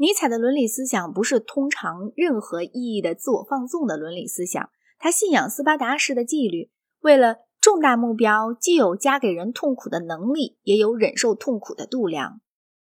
[0.00, 12.40] 尼采的伦理思想不是通常任何意义的自我放纵的伦理思想，他信仰斯巴达式的纪律，为了重大目标，既有加给人痛苦的能力，也有忍受痛苦的度量。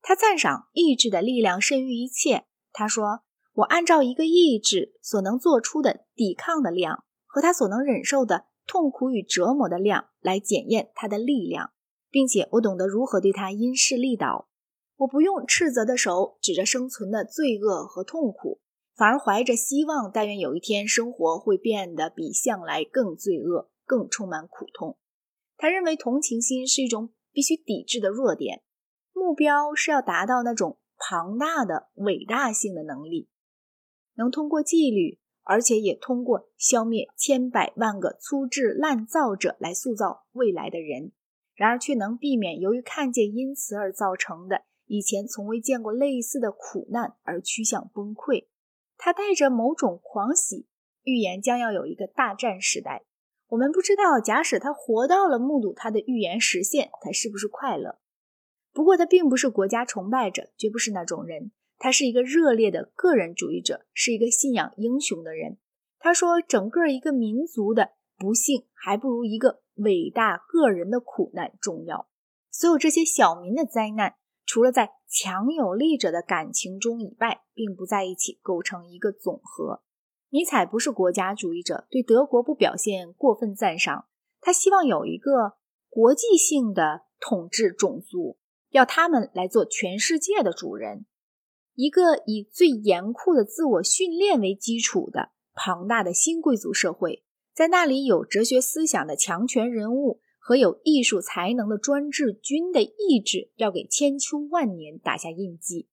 [0.00, 2.46] 他赞赏意志的力量胜于一切。
[2.72, 3.20] 他说
[3.52, 11.72] ：“我按照一个意志所能做出的抵抗的量和他所能忍受的痛苦与折磨的量来检验他的力量，
[12.10, 14.48] 并且我懂得如何对他因势利导。”
[14.96, 18.60] 我不用斥责的手指着生存的罪恶和痛苦，
[18.94, 24.96] 反而怀着希望，但愿有一天生活会变得比向来更罪恶、更充满苦痛。
[25.56, 28.62] 他认为同情心是一种必须抵制的弱点，
[29.12, 33.28] 目标是要达到那种庞大的伟大性的能力，
[34.14, 41.10] 能通过纪律，而且也通过消灭千百万个粗制滥造者来塑造未来的人，
[41.54, 44.62] 然而却能避免由于看见因此而造成的。
[44.86, 48.46] 以前从未见过类似的苦难而趋向崩溃，
[48.96, 50.66] 他带着某种狂喜，
[51.02, 53.04] 预言将要有一个大战时代。
[53.48, 57.98] 我们不知道，假使他活到了目睹他的预言实现，他是不是快乐？
[58.72, 61.52] 不过他并不是国家崇拜者，绝不是那种人。
[61.78, 65.58] 他是一个热烈的个人主义者，是一个信仰英雄的人。
[65.98, 72.08] 他说，整个一个民族的不幸还不如一个伟大个人的苦难重要。
[72.50, 74.14] 所有这些小民的灾难。
[74.54, 79.82] 除了在强有力者的感情中以外，并不在一起构成一个总和。
[80.30, 84.06] 尼采不是国家主义者，对德国不表现过分赞赏。
[84.40, 85.54] 他希望有一个
[85.88, 88.38] 国际性的统治种族，
[88.70, 91.06] 要他们来做全世界的主人。
[91.74, 100.20] 一个以最严酷的自我训练为基础的庞大的新贵族社会，在那里有哲学思想的强权人物。
[100.46, 105.88] 和有艺术才能的专制军的意志要给千秋万年打下印记。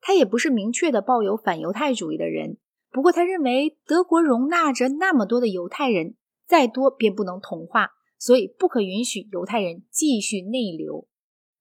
[0.00, 2.58] 他也不是明确的抱有反犹太主义的人，
[2.92, 6.14] 不过他认为德国容纳着那么多的犹太人，
[6.46, 11.08] 再多便不能同化，所以不可允许犹太人继续内流。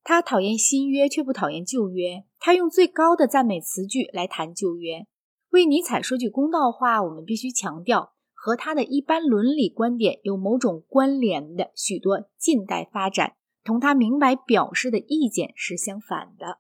[0.03, 2.23] 他讨厌新约，却不讨厌旧约。
[2.37, 5.07] 他用最高的赞美词句来谈旧约。
[5.49, 8.13] 为尼采说句公道话，我们必须强调。
[8.47, 13.33] 和他的一般伦理观点有某种关联的许多近代发展，
[13.65, 16.59] 同他明白表示的意见是相反的。